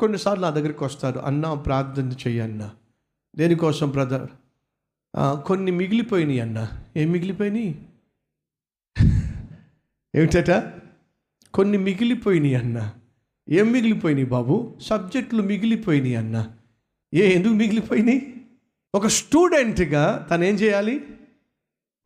కొన్నిసార్లు 0.00 0.42
నా 0.42 0.50
దగ్గరికి 0.50 0.84
వస్తారు 0.84 1.18
అన్న 1.18 1.54
ప్రార్థన 1.54 2.12
చెయ్యి 2.12 2.40
అన్న. 2.40 2.70
దేనికోసం 3.36 3.90
బ్రదర్? 3.90 4.26
కొన్ని 5.18 5.70
మిగిలిపోయినాయి 5.70 6.40
అన్న. 6.40 6.68
ఏం 6.96 7.10
మిగిలిపోయినాయి? 7.10 7.88
ఏమిటట? 10.16 10.72
కొన్ని 11.54 11.78
మిగిలిపోయినాయి 11.78 12.54
అన్న. 12.54 12.92
ఏం 13.48 13.72
మిగిలిపోయినాయి 13.72 14.26
బాబు? 14.26 14.78
సబ్జెక్టులు 14.80 15.42
మిగిలిపోయినాయి 15.42 16.16
అన్న. 16.16 16.52
ఏ 17.14 17.34
ఎందుకు 17.34 17.52
మిగిలిపోయినాయి? 17.52 18.46
ఒక 18.94 19.06
స్టూడెంట్గా 19.06 20.28
తను 20.30 20.44
ఏం 20.44 20.54
చేయాలి? 20.54 21.04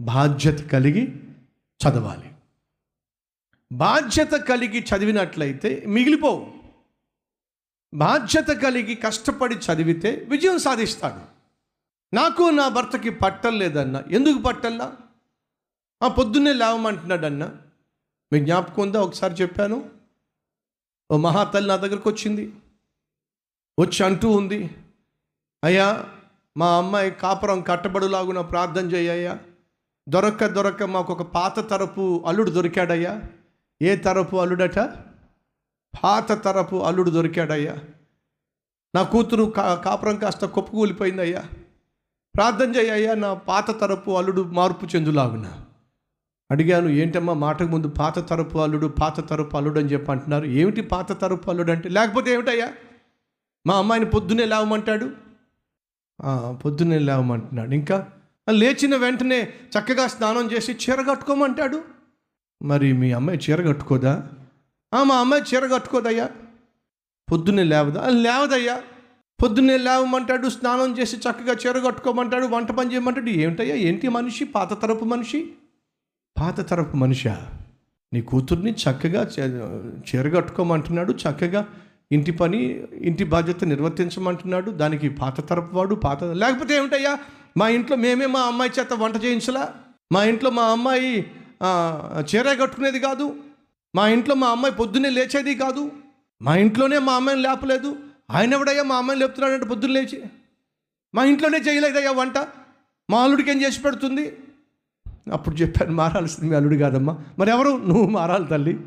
బాధ్యత 0.00 0.60
కలిగి 0.60 1.16
చదవాలి. 1.80 2.30
బాధ్యత 3.72 4.32
కలిగి 4.32 4.80
చదివినట్లయితే 4.80 5.84
మిగిలిపోవు. 5.88 6.63
బాధ్యత 7.94 8.46
కలిగి 8.46 8.94
కష్టపడి 8.94 9.54
చదివితే 9.54 10.26
విజయం 10.28 10.58
సాధిస్తాడు. 10.58 11.34
నాకు 12.16 12.42
నా 12.42 12.68
భర్తకి 12.68 13.10
పట్టలేదన్న 13.10 14.02
ఎందుకు 14.10 14.42
పట్టల్లా 14.42 14.96
ఆ 16.02 16.08
పొద్దున్నే 16.08 16.52
లేవమంటున్నాడన్న. 16.52 17.56
మీ 18.32 18.40
జ్ఞాపకం 18.40 18.82
ఉందా? 18.82 19.00
ఒకసారి 19.00 19.34
చెప్పాను. 19.34 19.90
ఓ 21.10 21.16
మహాతల్లి 21.16 21.68
నా 21.68 21.76
దగ్గరకు 21.76 22.10
వచ్చింది. 22.10 22.52
వచ్చి 23.80 24.04
అంటూ 24.04 24.30
ఉంది. 24.30 24.70
అయ్యా 25.64 26.06
మా 26.56 26.76
అమ్మాయి 26.76 27.10
కాపురం 27.10 27.60
కట్టబడులాగున 27.60 28.40
ప్రార్థన 28.40 28.92
చేయ్యా 28.92 29.38
దొరక్క 30.08 30.46
దొరక్క 30.46 30.82
మాకు 30.82 31.12
ఒక 31.12 31.22
పాత 31.22 31.70
తరపు 31.70 32.24
అల్లుడు 32.26 32.50
దొరికాడయ్యా. 32.50 33.22
ఏ 33.82 33.96
తరపు 33.96 34.36
అల్లుడట? 34.36 34.78
పాత 36.04 36.44
తరపు 36.44 36.76
అల్లుడు 36.76 37.10
దొరికాడయ్యా. 37.10 37.78
నా 38.94 39.02
కూతురు 39.02 39.44
కా 39.44 39.74
కాపురం 39.74 40.16
కాస్త 40.16 40.44
కొప్పుకూలిపోయిందయ్యా. 40.44 41.42
ప్రార్థన 42.34 42.76
చేయ్యా 42.76 43.14
నా 43.14 43.34
పాత 43.34 43.80
తరపు 43.80 44.10
అల్లుడు 44.10 44.42
మార్పు 44.42 44.86
చెందులాగున. 44.86 45.60
అడిగాను 46.50 46.88
ఏంటమ్మా 46.88 47.32
మాటకు 47.32 47.68
ముందు 47.68 47.88
పాత 47.88 48.28
తరపు 48.28 48.58
అల్లుడు 48.58 48.86
పాత 48.86 49.28
తరపు 49.28 49.56
అల్లుడు 49.56 49.80
అని 49.80 49.88
చెప్పి 49.88 50.10
అంటున్నారు. 50.12 50.44
ఏమిటి 50.44 50.82
పాత 50.82 51.20
తరపు 51.20 51.50
అల్లుడు 51.50 51.72
అంటే? 51.72 51.88
లేకపోతే 51.88 52.32
ఏమిటయ్యా? 52.32 52.72
మా 53.66 53.76
అమ్మాయిని 53.76 54.10
పొద్దున్నే 54.10 54.44
లేవమంటాడు. 54.44 55.04
పొద్దునే 55.04 56.54
పొద్దున్నే 56.54 56.98
లేవమంటున్నాడు. 56.98 57.70
ఇంకా? 57.70 58.06
లేచిన 58.50 58.96
వెంటనే 58.96 59.42
చక్కగా 59.42 60.06
స్నానం 60.06 60.52
చేసి 60.52 60.72
చీర 60.72 61.02
కట్టుకోమంటాడు. 61.10 61.84
మరి 62.62 62.92
మీ 62.92 63.12
అమ్మాయి 63.12 63.40
చీర 63.50 63.68
కట్టుకోదా? 63.68 64.28
మా 65.02 65.16
అమ్మాయి 65.16 65.42
చీర 65.54 65.66
కట్టుకోదయ్యా. 65.66 66.30
పొద్దున్నే 67.32 67.62
లేవదా? 67.62 68.08
లేవదయ్యా. 68.08 68.82
పొద్దున్నే 69.42 69.76
లేవమంటాడు 69.76 70.48
స్నానం 70.48 70.98
చేసి 70.98 71.16
చక్కగా 71.16 71.52
చీర 71.52 71.78
కట్టుకోమంటాడు 71.78 72.46
వంట 72.46 72.70
పని 72.70 72.92
చేయమంటాడు. 72.92 73.30
ఏమిటయ్యా? 73.30 73.76
ఏంటి 73.76 74.08
మనిషి? 74.08 74.44
పాత 74.44 74.82
తరపు 74.82 75.04
మనిషి? 75.04 75.52
పాత 76.38 76.68
తరపు 76.68 76.96
మనిషా? 76.96 77.46
నీ 78.12 78.20
కూతుర్ని 78.20 78.72
చక్కగా 78.72 79.30
చే- 79.38 79.90
చీర 79.90 80.36
కట్టుకోమంటున్నాడు 80.36 81.12
చక్కగా 81.12 81.68
ఇంటి 82.12 82.32
పని 82.32 82.82
ఇంటి 83.00 83.24
బాధ్యత 83.24 83.64
నిర్వర్తించమంటున్నాడు. 83.64 84.70
దానికి 84.70 85.08
పాత 85.08 85.48
తరపు 85.48 85.76
వాడు 85.76 85.94
పాత 85.94 86.24
లేకపోతే 86.24 86.76
ఏమిటయ్యా? 86.76 87.18
మా 87.56 87.68
ఇంట్లో 87.68 87.96
మేమే 87.96 88.26
మా 88.26 88.40
అమ్మాయి 88.40 88.70
చేత 88.80 88.92
వంట 88.92 89.24
చేయించలా? 89.24 89.74
మా 90.12 90.24
ఇంట్లో 90.24 90.50
మా 90.50 90.62
అమ్మాయి 90.62 91.30
చీర 92.20 92.52
కట్టుకునేది 92.62 93.00
కాదు. 93.00 93.36
మా 93.94 94.08
ఇంట్లో 94.08 94.34
మా 94.34 94.48
అమ్మాయి 94.48 94.74
పొద్దున్నే 94.74 95.10
లేచేది 95.10 95.54
కాదు. 95.54 95.92
మా 96.42 96.56
ఇంట్లోనే 96.56 96.98
మా 96.98 97.12
అమ్మాయిని 97.12 97.42
లేపలేదు. 97.42 97.96
ఆయన 98.30 98.54
ఎవడయ్యా? 98.54 98.82
మా 98.82 98.96
అమ్మాయిని 98.96 99.20
లేపుతున్నాడంటే 99.20 99.66
పొద్దున్న 99.66 99.94
లేచి. 99.94 100.22
మా 101.14 101.24
ఇంట్లోనే 101.24 101.58
చేయలేదయ్యా 101.58 102.12
వంట. 102.12 102.38
మా 103.10 103.22
అల్లుడికి 103.22 103.50
ఏం 103.50 103.62
చేసి 103.62 103.82
పెడుతుంది? 103.82 104.36
అప్పుడు 105.32 105.56
చెప్పాను 105.56 105.92
మారాల్సింది 105.92 106.50
మీ 106.50 106.56
అల్లుడు 106.56 106.76
కాదమ్మా. 106.76 107.18
మరి 107.38 107.50
ఎవరు? 107.50 107.68
నువ్వు 107.68 108.06
మారాలి 108.06 108.46
తల్లి. 108.46 108.80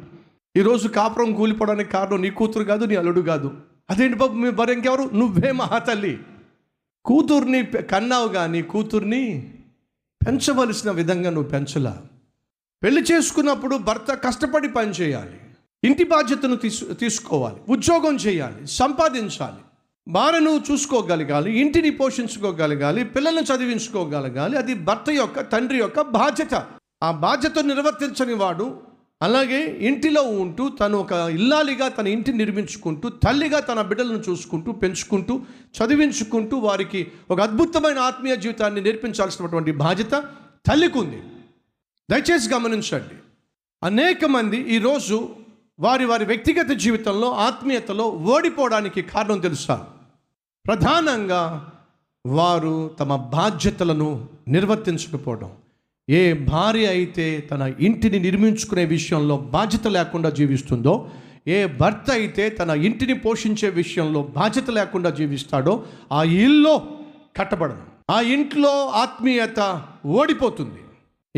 ఈరోజు 0.57 0.87
కాపురం 0.87 1.33
కూలిపోవడానికి 1.33 1.91
కారణం 1.91 2.21
నీ 2.21 2.29
కూతురు 2.29 2.63
కాదు 2.63 2.85
నీ 2.85 2.95
అల్లుడు 2.95 3.21
కాదు. 3.21 3.57
అదేంటి 3.89 4.17
బాబు 4.17 4.33
మీ 4.33 4.49
భార్య 4.49 4.73
ఇంకెవరు? 4.73 5.09
నువ్వే 5.13 5.51
మహాతల్లి. 5.51 6.19
కూతుర్ని 7.05 7.65
కన్నావు 7.65 8.27
కానీ 8.27 8.61
కూతుర్ని 8.61 9.53
పెంచవలసిన 10.27 10.91
విధంగా 10.91 11.29
నువ్వు 11.29 11.49
పెంచలా. 11.49 12.01
పెళ్ళి 12.83 13.01
చేసుకున్నప్పుడు 13.01 13.75
భర్త 13.77 14.13
కష్టపడి 14.13 14.67
పని 14.67 14.89
చేయాలి. 14.89 15.39
ఇంటి 15.83 16.03
బాధ్యతను 16.03 16.55
తీసు 16.55 16.85
తీసుకోవాలి. 16.85 17.55
ఉద్యోగం 17.69 18.15
చేయాలి. 18.15 18.67
సంపాదించాలి. 18.67 19.61
భార్యను 20.07 20.61
చూసుకోగలగాలి. 20.71 21.59
ఇంటిని 21.59 21.89
పోషించుకోగలగాలి. 21.89 23.03
పిల్లలను 23.05 23.55
చదివించుకోగలగాలి. 23.55 24.57
అది 24.57 24.73
భర్త 24.73 25.09
యొక్క 25.09 25.39
తండ్రి 25.39 25.77
యొక్క 25.77 26.01
బాధ్యత. 26.01 26.65
ఆ 27.03 27.11
బాధ్యత 27.11 27.59
నిర్వర్తించని 27.59 28.33
వాడు 28.33 28.81
అలాగే 29.21 29.65
ఇంటిలో 29.65 30.21
ఉంటూ 30.21 30.69
తను 30.69 30.97
ఒక 30.97 31.11
ఇల్లాలిగా 31.11 31.87
తన 31.87 32.07
ఇంటిని 32.07 32.37
నిర్మించుకుంటూ 32.37 33.09
తల్లిగా 33.09 33.59
తన 33.59 33.81
బిడ్డలను 33.81 34.23
చూసుకుంటూ 34.29 34.71
పెంచుకుంటూ 34.71 35.41
చదివించుకుంటూ 35.77 36.57
వారికి 36.57 37.07
ఒక 37.31 37.41
అద్భుతమైన 37.41 37.99
ఆత్మీయ 37.99 38.35
జీవితాన్ని 38.35 38.81
నేర్పించాల్సినటువంటి 38.81 39.71
బాధ్యత 39.71 40.11
తల్లికి 40.67 40.97
ఉంది 40.97 41.23
దయచేసి 42.11 42.53
గమనించండి. 42.53 43.15
అనేక 43.83 44.25
మంది 44.25 44.57
ఈరోజు 44.57 45.29
వారి 45.79 46.05
వారి 46.05 46.25
వ్యక్తిగత 46.25 46.69
జీవితంలో 46.69 47.31
ఆత్మీయతలో 47.31 48.03
ఓడిపోవడానికి 48.07 49.01
కారణం 49.01 49.39
తెలుసా? 49.39 49.87
ప్రధానంగా 50.67 51.71
వారు 52.27 52.91
తమ 52.99 53.15
బాధ్యతలను 53.15 54.27
నిర్వర్తించకపోవడం. 54.47 55.51
ఏ 56.09 56.33
భార్య 56.33 56.87
అయితే 56.87 57.39
తన 57.51 57.73
ఇంటిని 57.79 58.19
నిర్మించుకునే 58.19 58.85
విషయంలో 58.85 59.37
బాధ్యత 59.37 59.87
లేకుండా 59.87 60.29
జీవిస్తుందో 60.29 61.09
ఏ 61.47 61.65
భర్త 61.65 62.11
అయితే 62.11 62.49
తన 62.49 62.69
ఇంటిని 62.69 63.13
పోషించే 63.13 63.69
విషయంలో 63.69 64.23
బాధ్యత 64.23 64.69
లేకుండా 64.69 65.09
జీవిస్తాడో 65.09 65.85
ఆ 66.11 66.23
ఇల్లు 66.23 66.81
కట్టబడదు. 67.37 67.81
ఆ 68.09 68.21
ఇంట్లో 68.21 68.87
ఆత్మీయత 68.89 69.85
ఓడిపోతుంది. 70.05 70.79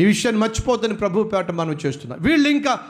ఈ 0.00 0.04
విషయాన్ని 0.04 0.42
మర్చిపోద్దని 0.42 0.94
ప్రభు 0.94 1.22
పేట 1.22 1.50
మనం 1.50 1.78
చేస్తున్నాం. 1.86 2.18
వీళ్ళు 2.22 2.48
ఇంకా 2.48 2.80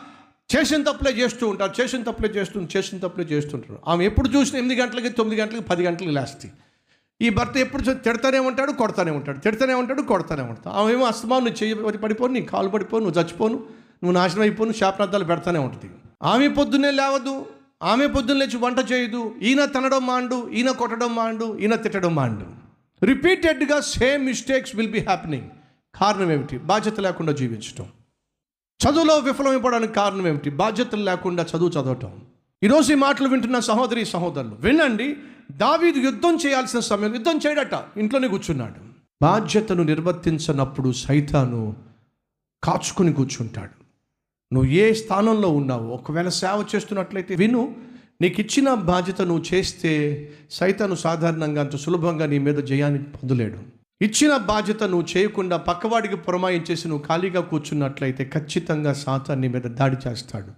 చేసిన 0.56 0.82
తప్పులే 0.82 1.10
చేస్తూ 1.10 1.48
ఉంటారు 1.48 1.82
చేసిన 1.82 2.03
తప్పులే 2.03 2.28
చేస్తూ 2.28 2.66
చేసిన 2.76 2.98
తప్పులే 2.98 3.25
చేస్తుంటారు 3.25 3.78
ఆమె 3.88 4.06
ఎప్పుడు 4.06 4.28
చూసిన 4.28 4.59
ఎనిమిది 4.59 4.81
గంటలకి 4.81 5.09
తొమ్మిది 5.09 5.43
గంటలకి 5.43 5.62
పది 5.62 5.84
గంటలకి 5.84 6.12
లేస్తాయి 6.12 6.53
ఈ 7.22 7.28
భర్త 7.28 7.56
ఎప్పుడు 7.56 7.82
చూ- 7.82 7.94
తిడతానే 7.94 8.38
ఉంటాడు 8.38 8.72
కొడతానే 8.72 9.10
ఉంటాడు. 9.10 9.38
తిడతానే 9.38 9.75
ఉంటాడు 9.75 10.03
కొడతానే 10.03 10.43
ఉంటాడు. 10.43 10.69
ఆమె 10.69 10.93
ఏమో 10.93 11.06
అస్తమాను 11.06 11.44
నువ్వు 11.44 11.65
చెయ్యి 11.65 11.99
పడిపోను 11.99 12.32
నీ 12.32 12.43
కాలు 12.43 12.69
పడిపోను 12.69 13.04
నువ్వు 13.04 13.22
చచ్చిపోను 13.22 13.54
నువ్వు 13.54 14.12
నాశనం 14.12 14.43
అయిపోను 14.43 14.72
శాపనార్థాలు 14.72 15.25
పెడతానే 15.25 15.59
ఉంటుంది. 15.59 15.94
ఆమె 16.22 16.49
పొద్దున్నే 16.49 16.91
లేవదు 16.91 17.47
ఆమె 17.82 18.06
పొద్దున్న 18.06 18.41
లేచి 18.41 18.56
వంట 18.56 18.93
చేయదు 18.93 19.34
ఈయన 19.43 19.65
తినడం 19.65 20.06
మాండు 20.06 20.50
ఈయన 20.50 20.70
కొట్టడం 20.70 21.15
మాండు 21.15 21.59
ఈయన 21.59 21.75
తిట్టడం 21.75 22.15
మాండు. 22.15 22.47
రిపీటెడ్గా 23.06 23.81
same 23.81 24.26
mistakes 24.26 24.76
will 24.76 24.91
be 24.91 24.99
happening. 24.99 25.49
కారణం 25.95 26.33
ఏమిటి 26.33 26.59
బాధ్యత 26.59 27.01
లేకుండా 27.01 27.33
జీవించటం. 27.33 27.87
చదువులో 28.84 29.19
విఫలమైపోవడానికి 29.19 29.93
కారణం 29.93 30.28
ఏమిటి 30.28 30.51
బాధ్యతలు 30.51 31.03
లేకుండా 31.03 31.43
చదువు 31.43 31.69
చదవటం. 31.69 32.21
ఈరోజు 32.62 32.93
ఈ 32.93 32.95
మాటలు 32.95 33.28
వింటున్న 33.28 33.59
సహోదరి 33.59 34.05
సహోదరులు 34.05 34.56
వినండి. 34.61 35.17
దావీదు 35.50 35.99
యుద్ధం 35.99 36.39
చేయాల్సిన 36.47 36.81
సమయం 36.81 37.15
యుద్ధం 37.15 37.41
చేయడట. 37.47 37.84
ఇంట్లోనే 37.97 38.29
కూర్చున్నాడు. 38.29 38.75
బాధ్యతను 39.23 39.83
నిర్వర్తించనప్పుడు 39.83 40.93
సైతాను 40.93 41.77
కాచుకుని 42.65 43.12
కూర్చుంటాడు. 43.12 43.81
నువ్వు 44.55 44.70
ఏ 44.70 44.93
స్థానంలో 44.93 45.49
ఉన్నావు 45.49 45.87
ఒకవేళ 45.87 46.29
సేవ 46.29 46.64
చేస్తున్నట్లయితే 46.75 47.35
విను. 47.35 47.76
నీకు 48.20 48.41
ఇచ్చిన 48.41 48.75
బాధ్యత 48.75 49.23
నువ్వు 49.23 49.55
చేస్తే 49.55 50.29
సైతాను 50.50 50.94
సాధారణంగా 50.94 51.61
అంత 51.61 51.76
సులభంగా 51.76 52.26
నీ 52.26 52.38
మీద 52.38 52.55
జయాన్ని 52.55 53.03
పొందలేడు. 53.03 53.80
ఇచ్చిన 54.02 54.37
బాధ్యత 54.37 54.82
నువ్వు 54.82 55.06
చేయకుండా 55.17 55.56
పక్కవాడికి 55.56 56.17
పురమాయించేసి 56.17 56.88
నువ్వు 56.88 57.06
ఖాళీగా 57.06 57.41
కూర్చున్నట్లయితే 57.41 58.31
ఖచ్చితంగా 58.35 58.93
సాతాన్ని 58.93 59.49
మీద 59.49 59.62
దాడి 59.62 59.97
చేస్తాడు. 60.08 60.52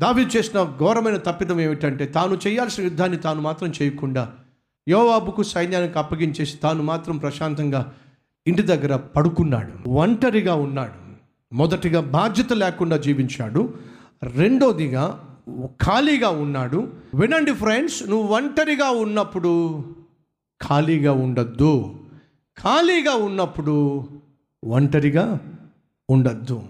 దావి 0.00 0.22
చేసిన 0.22 0.62
ఘోరమైన 0.62 1.16
తప్పిదం 1.16 1.60
ఏమిటంటే 1.60 2.06
తాను 2.06 2.38
చేయాల్సిన 2.46 2.84
యుద్ధాన్ని 2.84 3.18
తాను 3.18 3.40
మాత్రం 3.40 3.72
చేయకుండా 3.82 4.32
యోవాబుకు 4.88 5.42
సైన్యానికి 5.42 5.98
అప్పగించేసి 5.98 6.56
తాను 6.56 6.82
మాత్రం 6.82 7.18
ప్రశాంతంగా 7.18 7.92
ఇంటి 8.46 8.62
దగ్గర 8.62 8.96
పడుకున్నాడు. 8.96 9.88
ఒంటరిగా 9.88 10.54
ఉన్నాడు. 10.54 11.06
మొదటిగా 11.54 12.00
బాధ్యత 12.00 12.52
లేకుండా 12.52 12.96
జీవించాడు. 12.96 13.74
రెండోదిగా 14.22 15.36
ఖాళీగా 15.64 16.28
ఉన్నాడు. 16.28 16.92
వినండి 17.14 17.52
ఫ్రెండ్స్ 17.52 18.08
నువ్వు 18.08 18.34
ఒంటరిగా 18.34 18.90
ఉన్నప్పుడు 18.90 19.84
ఖాళీగా 20.68 21.12
ఉండద్దు. 21.12 21.94
ఖాళీగా 22.62 23.14
ఉన్నప్పుడు 23.14 24.08
ఒంటరిగా 24.64 25.40
ఉండద్దు. 26.10 26.68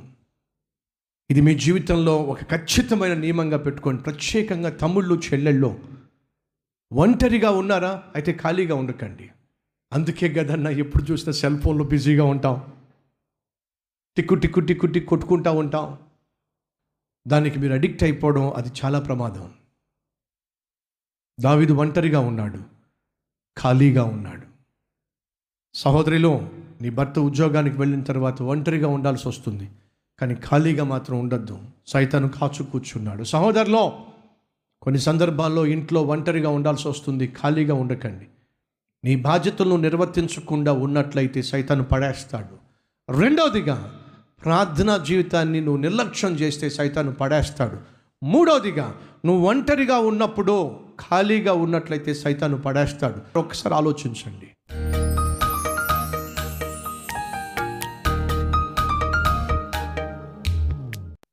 ఇది 1.30 1.40
మీ 1.40 1.58
జీవితంలో 1.58 2.16
ఒక 2.16 2.42
ఖచ్చితమైన 2.42 3.14
నియమంగా 3.14 3.56
పెట్టుకోండి 3.56 4.02
ప్రత్యేకంగా 4.02 4.70
తమ్ముళ్ళు 4.70 5.14
చెల్లెళ్ళు. 5.14 5.88
ఒంటరిగా 6.92 7.50
ఉన్నారా? 7.50 8.02
అయితే 8.14 8.32
ఖాళీగా 8.32 8.74
ఉండకండి. 8.74 9.30
అందుకే 9.92 10.28
కదన్నా 10.28 10.70
ఎప్పుడు 10.70 11.12
చూసినా 11.12 11.32
సెల్ 11.32 11.60
ఫోన్లో 11.60 11.84
బిజీగా 11.84 12.24
ఉంటాం. 12.24 12.84
టిక్కు 14.16 14.34
టిక్కు 14.34 14.60
టిక్కు 14.60 14.86
టిక్కు 14.86 15.10
కొట్టుకుంటా 15.10 15.50
ఉంటాం. 15.50 15.98
దానికి 17.28 17.58
మీరు 17.58 17.72
అడిక్ట్ 17.72 18.02
అయిపోవడం 18.02 18.52
అది 18.52 18.68
చాలా 18.84 19.00
ప్రమాదం. 19.00 19.54
దావిదు 21.40 21.72
ఒంటరిగా 21.72 22.20
ఉన్నాడు. 22.20 22.58
ఖాళీగా 23.58 24.04
ఉన్నాడు. 24.04 24.35
సహోదరిలో 25.78 26.48
నీ 26.82 26.90
భర్త 26.90 27.18
ఉద్యోగానికి 27.18 27.76
వెళ్ళిన 27.76 28.02
తర్వాత 28.02 28.42
ఒంటరిగా 28.42 28.88
ఉండాల్సి 28.88 29.28
వస్తుంది. 29.28 29.68
కానీ 30.18 30.34
ఖాళీగా 30.34 30.84
మాత్రం 30.84 31.20
ఉండొద్దు. 31.20 31.58
సైతాను 31.86 32.28
కాచు 32.28 32.62
కూర్చున్నాడు. 32.62 33.24
సహోదరులో 33.24 33.92
కొన్ని 34.82 35.00
సందర్భాల్లో 35.00 35.66
ఇంట్లో 35.66 36.02
ఒంటరిగా 36.02 36.48
ఉండాల్సి 36.48 36.88
వస్తుంది. 36.88 37.26
ఖాళీగా 37.26 37.74
ఉండకండి. 37.74 38.24
నీ 39.04 39.16
బాధ్యతలను 39.16 39.76
నిర్వర్తించకుండా 39.76 40.72
ఉన్నట్లయితే 40.72 41.42
సైతాను 41.42 41.84
పడేస్తాడు. 41.84 42.56
రెండవదిగా 43.18 43.92
ప్రార్థనా 44.44 44.96
జీవితాన్ని 44.96 45.60
నువ్వు 45.60 45.80
నిర్లక్ష్యం 45.80 46.32
చేస్తే 46.32 46.70
సైతాను 46.70 47.12
పడేస్తాడు. 47.12 47.76
మూడవదిగా 48.24 48.94
నువ్వు 49.26 49.48
ఒంటరిగా 49.48 49.98
ఉన్నప్పుడు 49.98 50.76
ఖాళీగా 51.10 51.52
ఉన్నట్లయితే 51.52 52.14
సైతాను 52.14 52.58
పడేస్తాడు. 52.58 53.38
ఒకసారి 53.38 53.74
ఆలోచించండి. 53.74 54.48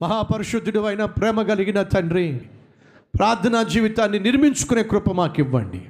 మహాపరిశుద్ధుడు 0.03 0.79
అయిన 0.79 1.05
ప్రేమ 1.05 1.41
కలిగిన 1.41 1.81
తండ్రి 1.81 2.41
ప్రార్థనా 3.15 3.63
జీవితాన్ని 3.63 4.19
నిర్మించుకునే 4.19 4.83
కృప 4.83 5.11
మాకు 5.11 5.39
ఇవ్వండి 5.39 5.81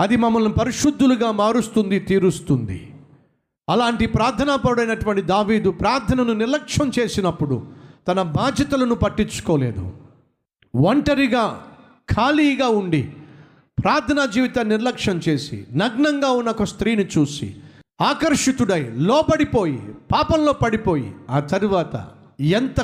అది 0.00 0.16
మమ్మల్ని 0.16 0.52
పరిశుద్ధులుగా 0.52 1.30
మారుస్తుంది 1.30 1.98
తీరుస్తుంది. 2.00 2.94
అలాంటి 3.68 4.06
ప్రార్థనాపరుడైనటువంటి 4.06 5.22
దావీదు 5.22 5.70
ప్రార్థనను 5.70 6.32
నిర్లక్ష్యం 6.32 6.92
చేసినప్పుడు 6.98 7.56
తన 8.08 8.22
బాధ్యతలను 8.22 8.94
పట్టించుకోలేదు. 8.94 9.92
ఒంటరిగా 10.76 11.44
ఖాళీగా 12.10 12.68
ఉండి 12.68 13.02
ప్రార్థనా 13.78 14.26
జీవితాన్ని 14.26 14.74
నిర్లక్ష్యం 14.74 15.20
చేసి 15.28 15.66
నగ్నంగా 15.72 16.30
ఉన్న 16.30 16.50
ఒక 16.50 16.64
స్త్రీని 16.64 17.06
చూసి 17.18 17.54
ఆకర్షితుడై 18.00 18.82
లోపడిపోయి 18.96 19.80
పాపంలో 20.12 20.52
పడిపోయి 20.52 21.12
ఆ 21.30 21.40
తరువాత 21.40 21.94
ఎంత 22.40 22.80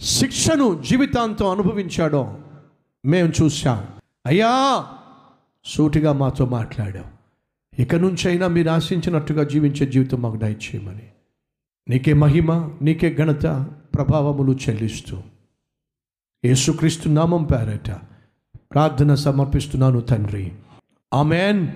శిక్షను 0.00 0.82
జీవితాంతం 0.82 1.50
అనుభవించాడో 1.50 2.38
మేము 3.04 3.32
చూసాం 3.42 3.86
అయ్యా! 4.26 4.84
సూటిగా 5.64 6.12
మాతో 6.12 6.46
మాట్లాడాం 6.46 7.04
ఇక 7.78 7.94
నుంచైనా 7.94 8.48
మీరు 8.48 8.70
ఆశించినట్టుగా 8.70 9.44
జీవించే 9.44 9.86
జీవితం 9.86 10.22
మాకు 10.22 10.36
దయచేయమని. 10.36 11.10
నీకే 11.88 12.12
మహిమ 12.12 12.70
నీకే 12.82 13.14
ఘనత 13.14 13.42
ప్రభావములు 13.94 14.52
చెల్లిస్తూ. 14.52 15.22
యేసుక్రీస్తు 16.44 17.08
నామం 17.08 17.44
పేరట 17.44 17.90
ప్రార్థన 18.72 19.14
సమర్పిస్తున్నాను 19.14 20.00
తండ్రి. 20.00 20.52
ఆమెన్. 21.14 21.68